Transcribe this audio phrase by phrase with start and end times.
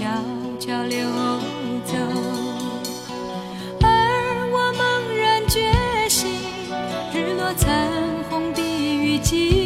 [0.00, 0.06] 悄
[0.58, 0.98] 悄流
[1.84, 1.94] 走，
[3.82, 5.60] 而我猛然觉
[6.08, 6.26] 醒，
[7.12, 7.86] 日落残
[8.30, 9.59] 红的雨季。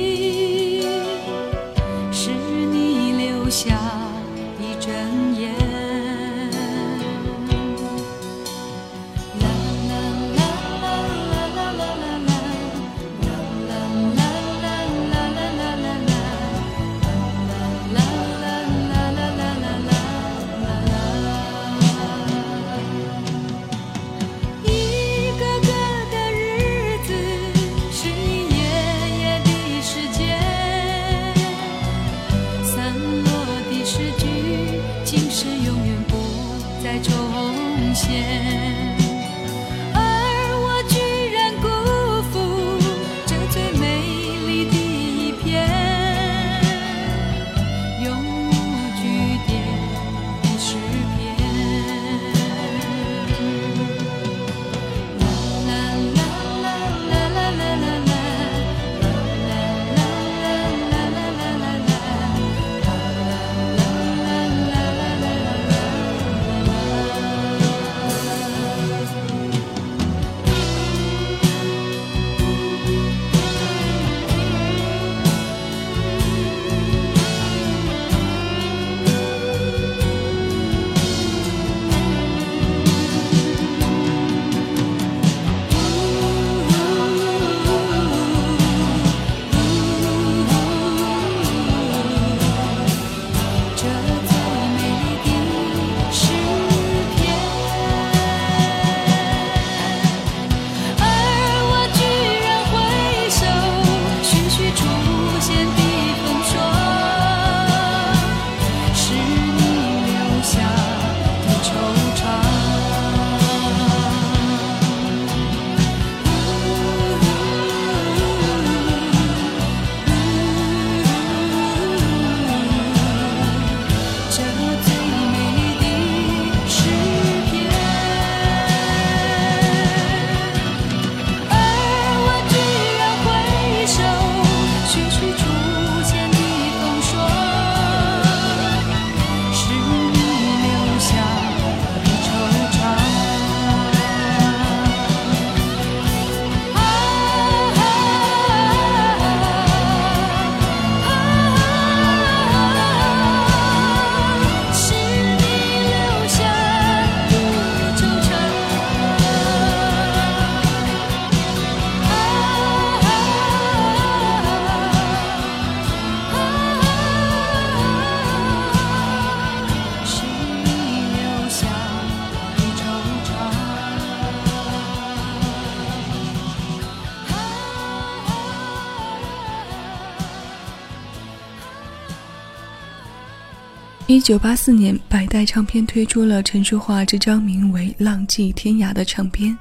[184.15, 189.59] 一九八四年，百代唱片推出了陈淑桦这张名为《浪迹天涯》的唱片。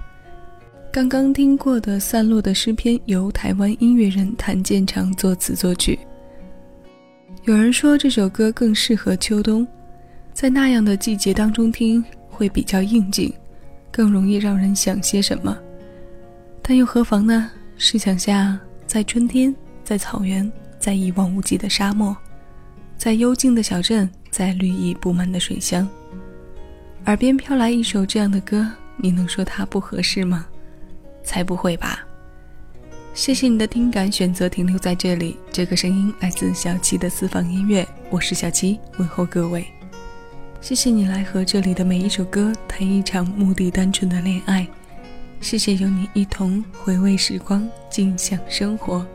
[0.91, 5.97] 刚刚听过的《散落的诗篇》由台湾音乐人谭健常作词作曲。
[7.45, 9.67] 有人说这首歌更适合秋冬，
[10.33, 13.33] 在那样的季节当中听会比较应景，
[13.91, 15.57] 更容易让人想些什么。
[16.61, 17.49] 但又何妨呢？
[17.75, 19.53] 试想下，在春天，
[19.83, 22.15] 在草原，在一望无际的沙漠，
[22.97, 24.07] 在幽静的小镇。
[24.33, 25.87] 在绿意布满的水乡，
[27.05, 30.47] 耳边飘来一首这样的歌，你能说它不合适吗？
[31.23, 31.99] 才不会吧！
[33.13, 35.37] 谢谢你的听感，选择停留在这里。
[35.51, 39.63] 这个声音来自小七的私房音乐，我是小七，问候各位。
[40.61, 44.67] 谢谢你来和这里的每一首歌谈一场目的单纯的恋爱。
[45.41, 49.05] 谢谢有你一同回味时光，尽享生活。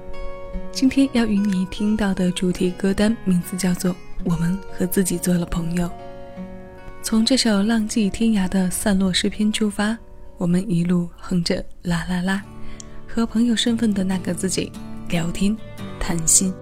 [0.73, 3.93] 今天要与你听到的主题歌单名字叫做
[4.25, 5.87] 《我们和自己做了朋友》。
[7.03, 9.97] 从这首浪迹天涯的散落诗篇出发，
[10.37, 12.43] 我们一路哼着啦啦啦，
[13.07, 14.71] 和朋友身份的那个自己
[15.09, 15.57] 聊天
[15.99, 16.53] 谈心。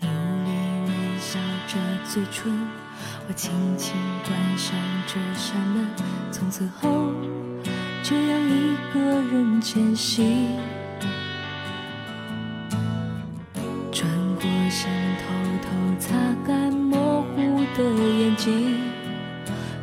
[0.00, 0.50] 努力
[0.86, 1.38] 微笑
[1.68, 2.52] 着嘴唇，
[3.28, 3.94] 我轻轻
[4.26, 4.76] 关上
[5.06, 5.86] 这扇门，
[6.30, 7.12] 从此后
[8.02, 10.48] 这样一个人前行。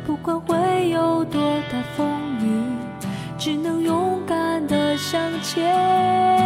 [0.06, 2.06] 不管会有多大风
[2.40, 2.46] 雨，
[3.38, 6.41] 只能勇敢的向前。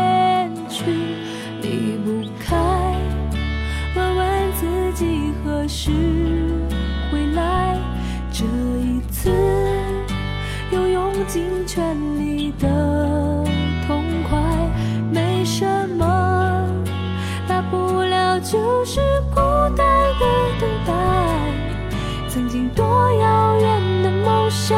[24.69, 24.77] 想，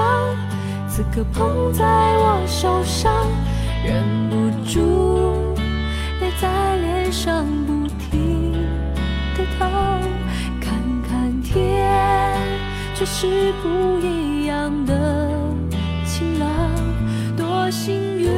[0.87, 3.11] 此刻捧在我手上，
[3.83, 5.55] 忍不住
[6.21, 8.53] 泪在脸上不停
[9.35, 9.71] 的淌。
[10.61, 10.75] 看
[11.09, 12.37] 看天，
[12.95, 15.31] 却是不一样的
[16.05, 16.51] 晴朗，
[17.35, 18.29] 多幸运，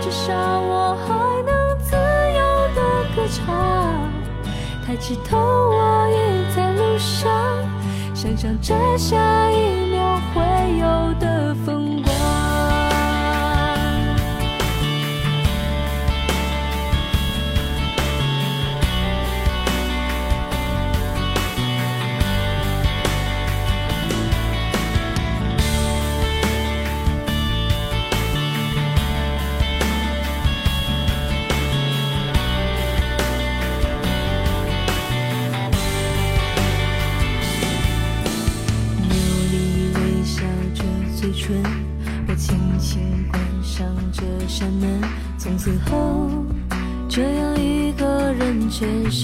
[0.00, 2.40] 至少我还能自由
[2.74, 2.80] 的
[3.14, 3.44] 歌唱。
[4.86, 7.30] 抬起头，我也在路上，
[8.14, 9.85] 想象着下一
[10.36, 10.42] 会
[10.78, 11.75] 有的风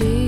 [0.00, 0.21] 人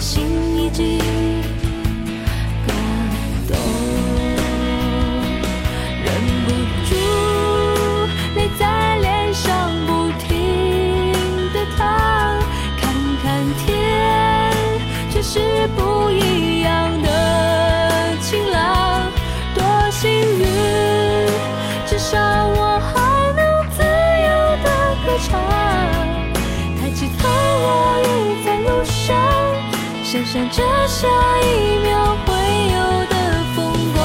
[0.00, 0.24] 心
[0.56, 0.98] 已经
[30.10, 31.06] 想象着下
[31.40, 32.34] 一秒会
[32.72, 33.14] 有的
[33.54, 34.02] 风光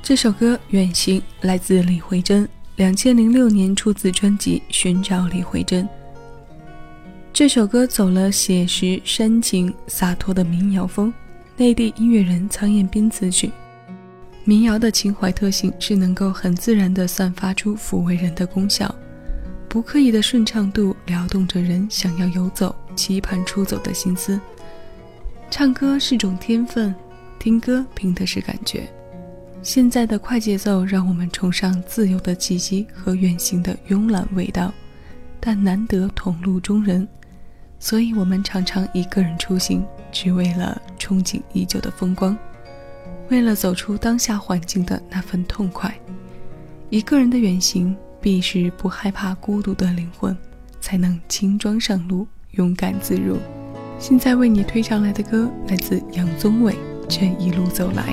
[0.00, 2.61] 这首歌远行来自李慧珍。
[2.76, 5.84] 两千零六年出自专辑《寻找李慧珍》。
[7.30, 11.12] 这首歌走了写实、煽情、洒脱的民谣风，
[11.58, 13.50] 内地音乐人苍彦斌词曲。
[14.44, 18.92] 民谣的情怀特性是能够很自然地散发出抚慰人的功效，
[19.68, 24.40] 不刻意的顺畅度撩动着人想要游走、期盼出走的心思。
[25.50, 26.94] 唱歌是种天分，
[27.38, 28.88] 听歌凭的是感觉。
[29.62, 34.72] 现在的快节奏让我们崇尚自由的气息和远行的慵懒味道，
[35.38, 37.06] 但难得同路中人，
[37.78, 42.36] 所以我们常常一个人出行，只为了憧憬已久的风光。
[43.28, 45.96] 为了走出当下环境的那份痛快，
[46.90, 50.36] 一个人的远行必是不害怕孤独的灵魂，
[50.80, 53.38] 才能轻装上路，勇敢自如。
[53.96, 56.72] 现在为你推上来的歌来自杨宗纬，
[57.08, 58.12] 《这一路走来》。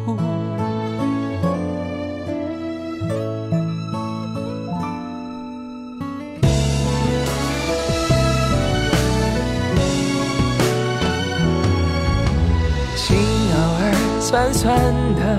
[14.31, 14.79] 酸酸
[15.15, 15.37] 的。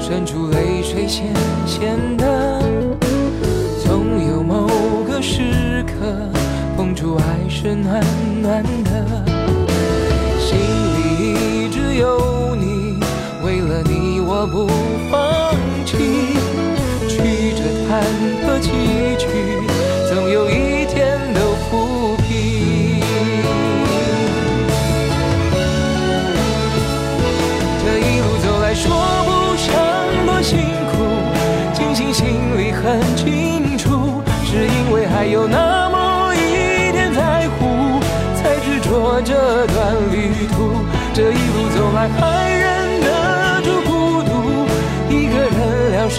[0.00, 1.26] 渗出泪水，咸
[1.66, 2.62] 咸的。
[3.84, 4.66] 总有某
[5.06, 6.16] 个时刻，
[6.74, 8.02] 碰触爱是暖
[8.40, 9.29] 暖的。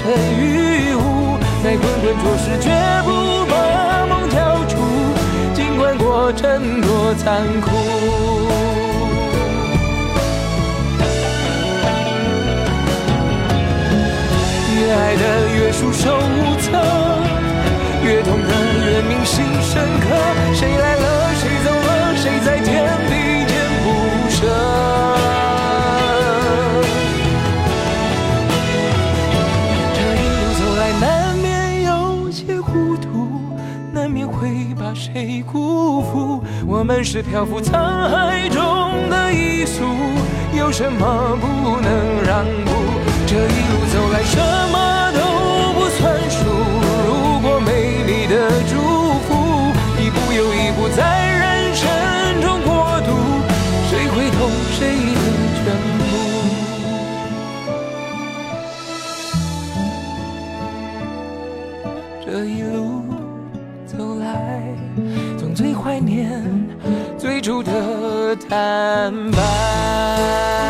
[0.03, 2.69] 人聊胜于无，在滚滚浊世，绝
[3.03, 3.53] 不把
[4.07, 4.75] 梦交出，
[5.53, 7.69] 尽管过程多残酷。
[14.73, 15.23] 越爱的
[15.55, 16.71] 越束手无策，
[18.03, 18.49] 越痛的
[18.85, 20.07] 越铭心深刻。
[20.53, 22.80] 谁来了，谁走了，谁在天
[36.81, 39.85] 我们是漂浮沧海中的一粟，
[40.57, 42.71] 有什么不能让步？
[43.27, 44.39] 这一路走来，什
[44.71, 45.19] 么都
[45.79, 46.50] 不算数。
[67.41, 70.60] 最初的坦白。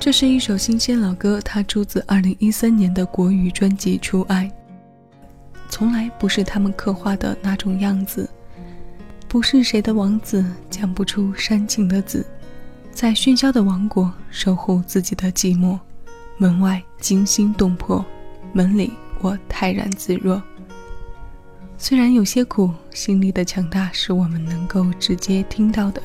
[0.00, 4.44] 这是一首新鲜老歌，它出自2013年的国语专辑《初爱》。
[5.68, 8.30] 从来不是他们刻画的那种样子，
[9.26, 12.24] 不是谁的王子讲不出煽情的字，
[12.92, 15.76] 在喧嚣的王国守护自己的寂寞，
[16.38, 18.04] 门外惊心动魄，
[18.52, 20.40] 门里我泰然自若。
[21.76, 26.00] 虽然有些苦，心里的强大是我们能够直接听到的。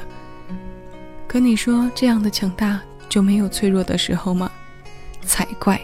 [1.27, 2.81] 可你说这样的强大？
[3.13, 4.51] 就没有脆弱的时候吗？
[5.22, 5.79] 才怪！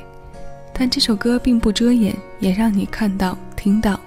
[0.74, 4.00] 但这首歌并不遮掩，也让你看到、听到。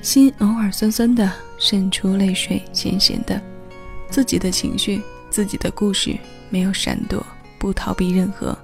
[0.00, 3.42] 心偶尔酸酸的，渗出泪水，咸咸的。
[4.10, 6.16] 自己的情绪，自己的故事，
[6.50, 7.26] 没有闪躲，
[7.58, 8.56] 不逃避任何，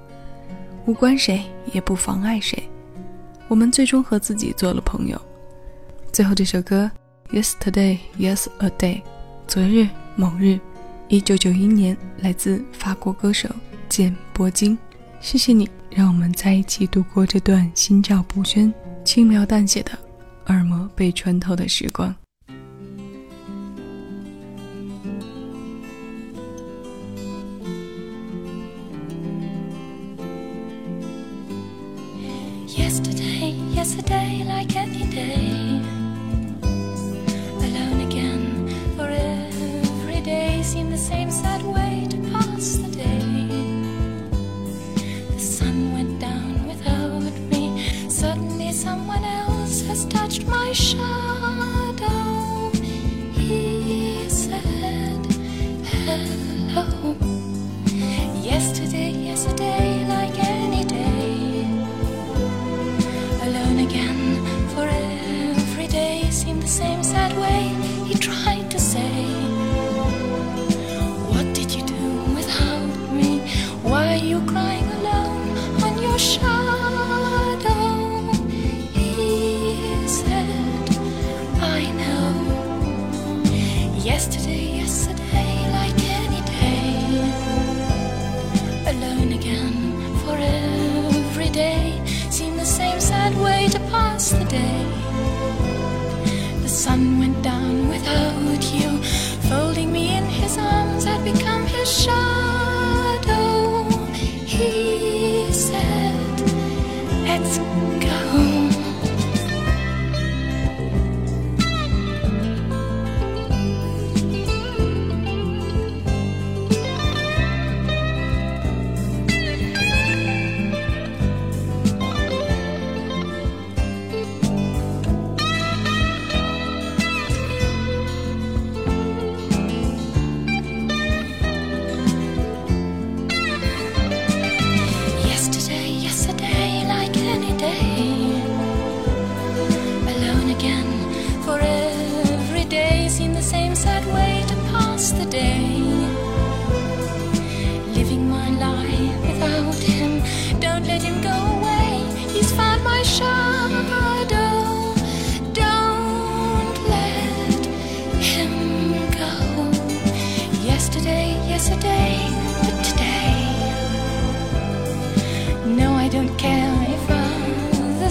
[0.84, 1.42] 无关谁，
[1.72, 2.62] 也不妨碍谁。
[3.48, 5.20] 我们最终和自己做了朋友。
[6.12, 6.88] 最后这首歌
[7.32, 9.02] ，Yesterday, Yes a Day，
[9.48, 10.56] 昨日，某日。
[11.08, 13.48] 一九九一年，来自法国歌手
[13.88, 14.76] 简·铂金。
[15.20, 19.92] 谢谢你，让我们在一起度过这段心照不宣、轻描淡写的
[20.46, 22.12] 耳膜被穿透的时光。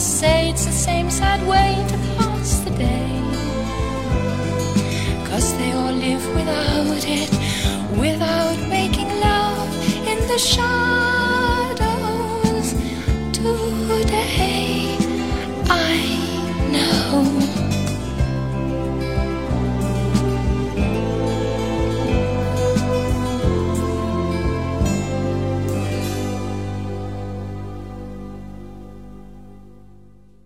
[0.06, 3.22] say it's the same sad way to pass the day.
[5.28, 7.32] Cause they all live without it,
[8.00, 11.05] without making love in the shine.